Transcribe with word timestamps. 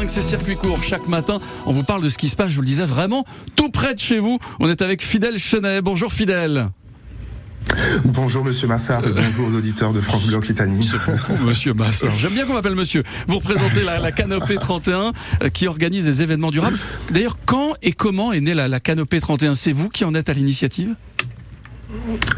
5, 0.00 0.08
c'est 0.08 0.22
circuit 0.22 0.56
court. 0.56 0.82
Chaque 0.82 1.08
matin, 1.08 1.40
on 1.66 1.72
vous 1.72 1.82
parle 1.82 2.02
de 2.02 2.08
ce 2.08 2.16
qui 2.16 2.30
se 2.30 2.36
passe, 2.36 2.48
je 2.48 2.54
vous 2.54 2.62
le 2.62 2.66
disais, 2.66 2.86
vraiment 2.86 3.26
tout 3.54 3.68
près 3.68 3.94
de 3.94 3.98
chez 3.98 4.18
vous. 4.18 4.38
On 4.58 4.70
est 4.70 4.80
avec 4.80 5.02
Fidèle 5.02 5.38
Chenet. 5.38 5.82
Bonjour 5.82 6.10
Fidèle. 6.10 6.68
Bonjour 8.06 8.42
Monsieur 8.42 8.66
Massard, 8.66 9.02
euh, 9.04 9.12
bonjour 9.14 9.48
aux 9.48 9.58
auditeurs 9.58 9.92
de 9.92 10.00
France 10.00 10.26
Bleu 10.26 10.36
Occitanie. 10.36 10.90
Beaucoup 11.06 11.42
Monsieur 11.44 11.74
Massard. 11.74 12.18
J'aime 12.18 12.32
bien 12.32 12.46
qu'on 12.46 12.54
m'appelle 12.54 12.76
Monsieur. 12.76 13.02
Vous 13.28 13.36
représentez 13.36 13.84
la, 13.84 14.10
Canopée 14.10 14.56
31 14.56 15.12
euh, 15.42 15.50
qui 15.50 15.66
organise 15.66 16.04
des 16.04 16.22
événements 16.22 16.50
durables. 16.50 16.78
D'ailleurs, 17.10 17.36
quand 17.44 17.74
et 17.82 17.92
comment 17.92 18.32
est 18.32 18.40
née 18.40 18.54
la, 18.54 18.68
la 18.68 18.80
Canopée 18.80 19.20
31 19.20 19.54
C'est 19.54 19.72
vous 19.72 19.90
qui 19.90 20.06
en 20.06 20.14
êtes 20.14 20.30
à 20.30 20.32
l'initiative? 20.32 20.94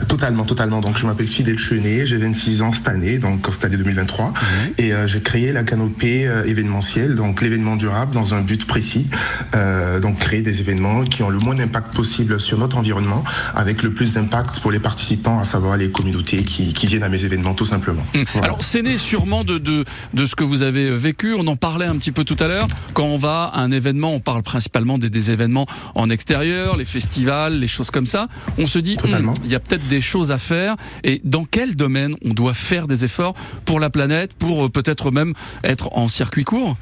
Totalement, 0.08 0.44
totalement. 0.44 0.80
Donc, 0.80 0.98
je 0.98 1.06
m'appelle 1.06 1.26
Fidel 1.26 1.58
Chenet, 1.58 2.06
j'ai 2.06 2.16
26 2.16 2.62
ans 2.62 2.72
cette 2.72 2.88
année, 2.88 3.18
donc 3.18 3.46
cette 3.50 3.64
année 3.64 3.76
2023, 3.76 4.32
et 4.78 4.92
euh, 4.92 5.06
j'ai 5.06 5.20
créé 5.20 5.52
la 5.52 5.62
canopée 5.62 6.26
euh, 6.26 6.44
événementielle, 6.44 7.14
donc 7.16 7.40
l'événement 7.40 7.76
durable 7.76 8.14
dans 8.14 8.34
un 8.34 8.40
but 8.40 8.66
précis, 8.66 9.08
euh, 9.54 10.00
donc 10.00 10.18
créer 10.18 10.42
des 10.42 10.60
événements 10.60 11.04
qui 11.04 11.22
ont 11.22 11.30
le 11.30 11.38
moins 11.38 11.54
d'impact 11.54 11.94
possible 11.94 12.40
sur 12.40 12.58
notre 12.58 12.76
environnement, 12.76 13.24
avec 13.54 13.82
le 13.82 13.92
plus 13.92 14.12
d'impact 14.12 14.60
pour 14.60 14.70
les 14.70 14.80
participants, 14.80 15.38
à 15.38 15.44
savoir 15.44 15.76
les 15.76 15.90
communautés 15.90 16.42
qui, 16.42 16.72
viennent 16.86 17.04
à 17.04 17.08
mes 17.08 17.24
événements, 17.24 17.54
tout 17.54 17.66
simplement. 17.66 18.04
Hum. 18.14 18.24
Alors, 18.42 18.62
c'est 18.62 18.82
né 18.82 18.98
sûrement 18.98 19.44
de, 19.44 19.58
de, 19.58 19.84
de 20.14 20.26
ce 20.26 20.34
que 20.34 20.44
vous 20.44 20.62
avez 20.62 20.90
vécu. 20.90 21.34
On 21.34 21.46
en 21.46 21.56
parlait 21.56 21.86
un 21.86 21.96
petit 21.96 22.12
peu 22.12 22.24
tout 22.24 22.36
à 22.40 22.48
l'heure. 22.48 22.66
Quand 22.92 23.04
on 23.04 23.18
va 23.18 23.44
à 23.44 23.60
un 23.60 23.70
événement, 23.70 24.12
on 24.12 24.20
parle 24.20 24.42
principalement 24.42 24.98
des, 24.98 25.10
des 25.10 25.30
événements 25.30 25.66
en 25.94 26.10
extérieur, 26.10 26.76
les 26.76 26.84
festivals, 26.84 27.58
les 27.58 27.68
choses 27.68 27.90
comme 27.90 28.06
ça. 28.06 28.28
On 28.58 28.66
se 28.66 28.78
dit, 28.78 28.96
hum, 29.04 29.32
il 29.44 29.50
y 29.50 29.54
a 29.54 29.60
peut-être 29.60 29.86
des 29.88 30.00
choses 30.00 30.30
à 30.30 30.38
faire. 30.38 30.76
Et 31.04 31.20
dans 31.24 31.44
quel 31.44 31.76
domaine 31.76 32.16
on 32.24 32.30
doit 32.30 32.54
faire 32.54 32.86
des 32.86 33.04
efforts 33.04 33.34
pour 33.64 33.80
la 33.80 33.90
planète, 33.90 34.34
pour 34.34 34.64
euh, 34.64 34.68
peut-être 34.68 35.10
même 35.10 35.34
être 35.64 35.96
en 35.96 36.08
circuit 36.08 36.44
court? 36.44 36.76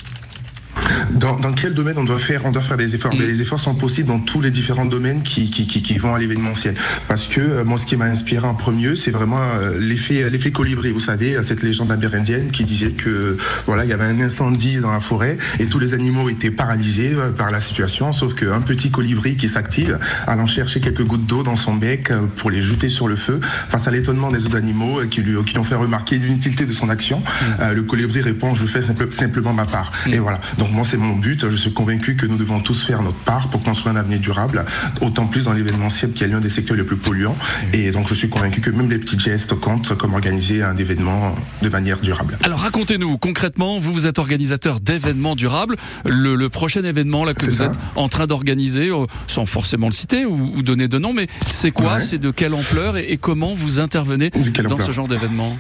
Dans, 1.13 1.39
dans, 1.39 1.53
quel 1.53 1.75
domaine 1.75 1.99
on 1.99 2.05
doit 2.05 2.19
faire 2.19 2.43
On 2.45 2.53
doit 2.53 2.63
faire 2.63 2.77
des 2.77 2.95
efforts. 2.95 3.13
Mais 3.19 3.25
mm. 3.25 3.29
les 3.29 3.43
efforts 3.43 3.61
sont 3.61 3.75
possibles 3.75 4.09
dans 4.09 4.19
tous 4.19 4.41
les 4.41 4.51
différents 4.51 4.85
domaines 4.85 5.23
qui, 5.23 5.51
qui, 5.51 5.67
qui, 5.67 5.83
qui 5.83 5.99
vont 5.99 6.15
à 6.15 6.19
l'événementiel. 6.19 6.75
Parce 7.09 7.27
que 7.27 7.41
euh, 7.41 7.65
moi, 7.65 7.79
ce 7.79 7.87
qui 7.87 7.97
m'a 7.97 8.07
inspiré 8.07 8.47
en 8.47 8.55
premier, 8.55 8.97
c'est 8.97 9.11
vraiment 9.11 9.41
euh, 9.41 9.79
l'effet 9.79 10.29
l'effet 10.31 10.51
colibri. 10.51 10.91
Vous 10.91 11.01
savez, 11.01 11.37
cette 11.43 11.63
légende 11.63 11.93
amérindienne 11.93 12.51
qui 12.51 12.65
disait 12.65 12.93
que 12.93 13.37
voilà, 13.67 13.85
il 13.85 13.91
y 13.91 13.93
avait 13.93 14.05
un 14.05 14.21
incendie 14.21 14.77
dans 14.77 14.93
la 14.93 15.01
forêt 15.01 15.39
et 15.59 15.67
tous 15.67 15.79
les 15.79 15.95
animaux 15.95 16.29
étaient 16.29 16.51
paralysés 16.51 17.13
euh, 17.15 17.31
par 17.31 17.51
la 17.51 17.61
situation, 17.61 18.13
sauf 18.13 18.35
qu'un 18.35 18.61
petit 18.61 18.91
colibri 18.91 19.37
qui 19.37 19.49
s'active, 19.49 19.99
allant 20.27 20.47
chercher 20.47 20.81
quelques 20.81 21.05
gouttes 21.05 21.27
d'eau 21.27 21.43
dans 21.43 21.57
son 21.57 21.75
bec 21.75 22.13
pour 22.37 22.51
les 22.51 22.63
jeter 22.63 22.89
sur 22.89 23.09
le 23.09 23.17
feu, 23.17 23.41
face 23.69 23.87
à 23.87 23.91
l'étonnement 23.91 24.31
des 24.31 24.47
autres 24.47 24.57
animaux 24.57 25.01
qui 25.11 25.21
lui 25.21 25.31
qui 25.45 25.59
ont 25.59 25.65
fait 25.65 25.75
remarquer 25.75 26.17
l'inutilité 26.17 26.67
de 26.67 26.73
son 26.73 26.89
action, 26.89 27.21
mm. 27.21 27.73
le 27.73 27.83
colibri 27.83 28.21
répond 28.21 28.55
je 28.55 28.67
fais 28.67 28.83
simplement 29.11 29.53
ma 29.53 29.65
part. 29.65 29.93
Mm. 30.07 30.15
Et 30.15 30.19
voilà. 30.19 30.41
Donc 30.59 30.73
moi, 30.73 30.80
c'est 30.85 30.97
mon 30.97 31.17
but. 31.17 31.51
Je 31.51 31.57
suis 31.57 31.73
convaincu 31.73 32.17
que 32.17 32.27
nous 32.27 32.37
devons 32.37 32.61
tous 32.61 32.85
faire 32.85 33.03
notre 33.03 33.19
part 33.19 33.49
pour 33.49 33.63
construire 33.63 33.95
un 33.97 33.99
avenir 34.01 34.19
durable, 34.21 34.65
autant 35.01 35.27
plus 35.27 35.43
dans 35.43 35.53
l'événementiel 35.53 36.13
qui 36.13 36.25
est 36.25 36.29
l'un 36.29 36.41
des 36.41 36.51
secteurs 36.51 36.77
les 36.77 36.85
plus 36.85 36.97
polluants. 36.97 37.37
Et 37.73 37.91
donc, 37.91 38.09
je 38.09 38.15
suis 38.15 38.29
convaincu 38.29 38.61
que 38.61 38.71
même 38.71 38.91
les 38.91 38.99
petits 38.99 39.19
gestes 39.19 39.55
comptent 39.55 39.97
comme 39.97 40.15
organiser 40.15 40.63
un 40.63 40.77
événement 40.77 41.35
de 41.63 41.69
manière 41.69 42.01
durable. 42.01 42.39
Alors, 42.45 42.61
racontez-nous 42.61 43.19
concrètement, 43.19 43.79
vous, 43.79 43.93
vous 43.93 44.07
êtes 44.07 44.19
organisateur 44.19 44.81
d'événements 44.81 45.37
durables. 45.37 45.77
Le, 46.05 46.49
prochain 46.49 46.83
événement 46.83 47.25
là 47.25 47.33
que 47.33 47.45
vous 47.45 47.63
êtes 47.63 47.79
en 47.95 48.09
train 48.09 48.27
d'organiser, 48.27 48.91
euh, 48.91 49.07
sans 49.27 49.47
forcément 49.47 49.87
le 49.87 49.93
citer 49.93 50.25
ou, 50.25 50.63
donner 50.63 50.89
de 50.89 50.99
nom, 50.99 51.13
mais 51.13 51.27
c'est 51.51 51.71
quoi? 51.71 52.01
C'est 52.01 52.19
de 52.19 52.31
quelle 52.31 52.55
ampleur 52.55 52.97
et, 52.97 53.19
comment 53.19 53.55
vous 53.55 53.79
intervenez 53.79 54.31
dans 54.69 54.79
ce 54.79 54.93
genre 54.93 55.09
d'événement? 55.09 55.57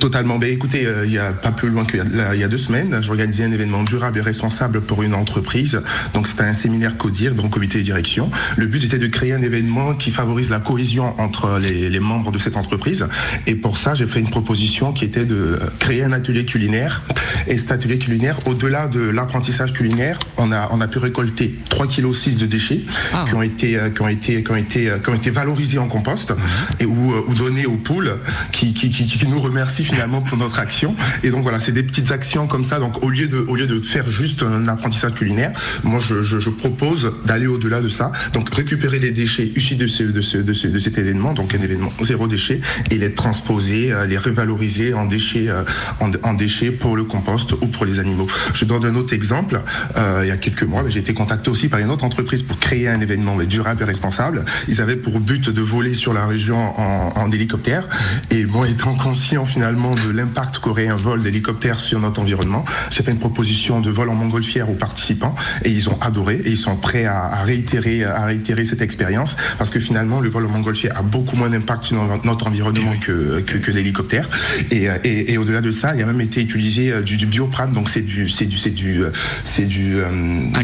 Totalement. 0.00 0.38
Ben, 0.38 0.50
écoutez, 0.50 0.86
euh, 0.86 1.04
il 1.06 1.12
y 1.12 1.18
a 1.18 1.32
pas 1.32 1.52
plus 1.52 1.68
loin 1.68 1.84
qu'il 1.84 2.00
y, 2.00 2.42
a 2.42 2.48
deux 2.48 2.58
semaines, 2.58 2.98
j'organisais 3.02 3.44
un 3.44 3.52
événement 3.52 3.82
durable 3.82 4.18
et 4.18 4.22
responsable 4.22 4.80
pour 4.80 5.02
une 5.02 5.14
entreprise. 5.14 5.80
Donc 6.14 6.28
c'était 6.28 6.42
un 6.44 6.54
séminaire 6.54 6.96
CODIR, 6.96 7.34
donc 7.34 7.50
comité 7.50 7.78
de 7.78 7.84
direction. 7.84 8.30
Le 8.56 8.66
but 8.66 8.82
était 8.84 8.98
de 8.98 9.06
créer 9.06 9.32
un 9.32 9.42
événement 9.42 9.94
qui 9.94 10.10
favorise 10.10 10.50
la 10.50 10.60
cohésion 10.60 11.14
entre 11.20 11.58
les, 11.60 11.90
les 11.90 12.00
membres 12.00 12.32
de 12.32 12.38
cette 12.38 12.56
entreprise. 12.56 13.06
Et 13.46 13.54
pour 13.54 13.78
ça, 13.78 13.94
j'ai 13.94 14.06
fait 14.06 14.20
une 14.20 14.30
proposition 14.30 14.92
qui 14.92 15.04
était 15.04 15.24
de 15.24 15.58
créer 15.78 16.02
un 16.04 16.12
atelier 16.12 16.44
culinaire. 16.44 17.02
Et 17.46 17.58
cet 17.58 17.72
atelier 17.72 17.98
culinaire, 17.98 18.38
au-delà 18.46 18.88
de 18.88 19.00
l'apprentissage 19.00 19.72
culinaire, 19.72 20.18
on 20.36 20.52
a, 20.52 20.68
on 20.72 20.80
a 20.80 20.88
pu 20.88 20.98
récolter 20.98 21.54
3,6 21.70 22.32
kg 22.32 22.38
de 22.38 22.46
déchets 22.46 22.80
ah. 23.12 23.24
qui, 23.28 23.34
ont 23.34 23.42
été, 23.42 23.76
euh, 23.76 23.90
qui, 23.90 24.02
ont 24.02 24.08
été, 24.08 24.42
qui, 24.42 24.50
ont 24.50 24.56
été, 24.56 24.92
qui 25.02 25.10
ont 25.10 25.14
été 25.14 25.30
valorisés 25.30 25.78
en 25.78 25.88
compost 25.88 26.32
et 26.80 26.86
ou, 26.86 27.12
euh, 27.12 27.24
ou 27.28 27.34
donnés 27.34 27.66
aux 27.66 27.76
poules 27.76 28.18
qui, 28.52 28.74
qui, 28.74 28.90
qui, 28.90 29.06
qui 29.06 29.26
nous 29.26 29.40
remercient 29.40 29.81
finalement 29.82 30.20
pour 30.20 30.38
notre 30.38 30.58
action. 30.58 30.94
Et 31.22 31.30
donc 31.30 31.42
voilà, 31.42 31.60
c'est 31.60 31.72
des 31.72 31.82
petites 31.82 32.10
actions 32.10 32.46
comme 32.46 32.64
ça. 32.64 32.78
Donc 32.78 33.02
au 33.02 33.10
lieu 33.10 33.28
de, 33.28 33.38
au 33.38 33.56
lieu 33.56 33.66
de 33.66 33.80
faire 33.80 34.08
juste 34.10 34.42
un 34.42 34.68
apprentissage 34.68 35.14
culinaire, 35.14 35.52
moi 35.82 36.00
je, 36.00 36.50
propose 36.50 37.12
d'aller 37.24 37.46
au-delà 37.46 37.80
de 37.80 37.88
ça. 37.88 38.12
Donc 38.34 38.54
récupérer 38.54 38.98
les 38.98 39.10
déchets 39.10 39.52
issus 39.56 39.76
de, 39.76 39.86
ce, 39.86 40.02
de, 40.02 40.20
ce, 40.20 40.38
de 40.38 40.78
cet 40.78 40.98
événement, 40.98 41.32
donc 41.32 41.54
un 41.54 41.62
événement 41.62 41.92
zéro 42.02 42.26
déchet, 42.26 42.60
et 42.90 42.98
les 42.98 43.12
transposer, 43.12 43.92
euh, 43.92 44.06
les 44.06 44.18
revaloriser 44.18 44.94
en 44.94 45.06
déchets, 45.06 45.48
euh, 45.48 45.64
en, 46.00 46.34
déchets 46.34 46.70
pour 46.70 46.96
le 46.96 47.04
compost 47.04 47.52
ou 47.52 47.66
pour 47.66 47.84
les 47.84 47.98
animaux. 47.98 48.26
Je 48.54 48.64
donne 48.64 48.84
un 48.84 48.94
autre 48.96 49.14
exemple. 49.14 49.60
Euh, 49.96 50.20
il 50.24 50.28
y 50.28 50.30
a 50.30 50.36
quelques 50.36 50.62
mois, 50.62 50.84
j'ai 50.88 51.00
été 51.00 51.14
contacté 51.14 51.50
aussi 51.50 51.68
par 51.68 51.80
une 51.80 51.90
autre 51.90 52.04
entreprise 52.04 52.42
pour 52.42 52.58
créer 52.58 52.88
un 52.88 53.00
événement 53.00 53.36
durable 53.36 53.82
et 53.82 53.86
responsable. 53.86 54.44
Ils 54.68 54.80
avaient 54.80 54.96
pour 54.96 55.20
but 55.20 55.48
de 55.48 55.62
voler 55.62 55.94
sur 55.94 56.12
la 56.12 56.26
région 56.26 56.78
en, 56.78 57.12
en 57.16 57.32
hélicoptère. 57.32 57.88
Et 58.30 58.44
moi, 58.44 58.68
étant 58.68 58.94
conscient 58.94 59.46
finalement 59.46 59.71
de 59.72 60.10
l'impact 60.10 60.58
qu'aurait 60.58 60.88
un 60.88 60.96
vol 60.96 61.22
d'hélicoptère 61.22 61.80
sur 61.80 61.98
notre 61.98 62.20
environnement. 62.20 62.64
J'ai 62.90 63.02
fait 63.02 63.10
une 63.10 63.18
proposition 63.18 63.80
de 63.80 63.90
vol 63.90 64.10
en 64.10 64.14
montgolfière 64.14 64.68
aux 64.68 64.74
participants 64.74 65.34
et 65.64 65.70
ils 65.70 65.88
ont 65.88 65.98
adoré 66.00 66.40
et 66.44 66.50
ils 66.50 66.58
sont 66.58 66.76
prêts 66.76 67.06
à, 67.06 67.42
réitérer, 67.42 68.04
à 68.04 68.26
réitérer 68.26 68.64
cette 68.64 68.82
expérience 68.82 69.36
parce 69.56 69.70
que 69.70 69.80
finalement 69.80 70.20
le 70.20 70.28
vol 70.28 70.44
en 70.46 70.50
montgolfière 70.50 70.96
a 70.98 71.02
beaucoup 71.02 71.36
moins 71.36 71.48
d'impact 71.48 71.84
sur 71.84 71.96
notre 72.24 72.46
environnement 72.46 72.92
que, 73.00 73.40
que, 73.40 73.70
l'hélicoptère. 73.70 74.28
Et, 74.70 74.88
et, 75.04 75.38
au-delà 75.38 75.62
de 75.62 75.70
ça, 75.70 75.94
il 75.96 76.02
a 76.02 76.06
même 76.06 76.20
été 76.20 76.42
utilisé 76.42 76.92
euh, 76.92 77.00
du, 77.00 77.16
du 77.16 77.26
bioprane, 77.26 77.72
donc 77.72 77.88
c'est 77.88 78.02
du, 78.02 78.28
c'est 78.28 78.44
du, 78.44 78.58
c'est 78.58 78.70
du, 78.70 79.02
c'est 79.44 79.66
du, 79.66 80.02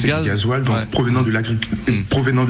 gaz. 0.05 0.27
gasoil, 0.27 0.65
donc 0.65 0.87
provenant 0.91 1.23
de 1.23 1.31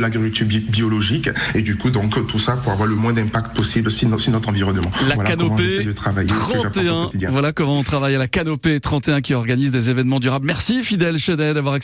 l'agriculture, 0.00 0.47
biologique. 0.47 1.30
Et 1.54 1.62
du 1.62 1.76
coup, 1.76 1.91
donc 1.91 2.26
tout 2.26 2.38
ça 2.38 2.56
pour 2.56 2.72
avoir 2.72 2.88
le 2.88 2.97
moins 2.97 3.12
d'impact 3.12 3.54
possible 3.54 3.91
sur, 3.91 4.08
notre 4.08 4.48
environnement. 4.48 4.91
La 5.08 5.22
canopée. 5.22 5.84
De 5.84 5.92
travailler 5.92 6.28
31. 6.48 7.10
Voilà 7.28 7.53
comment 7.53 7.78
on 7.78 7.82
travaille 7.82 8.14
à 8.14 8.19
la 8.19 8.28
Canopée 8.28 8.81
31 8.81 9.20
qui 9.20 9.34
organise 9.34 9.70
des 9.70 9.91
événements 9.91 10.20
durables. 10.20 10.47
Merci 10.47 10.82
Fidèle 10.82 11.19
Chedet 11.19 11.54
d'avoir 11.54 11.75
accepté 11.75 11.78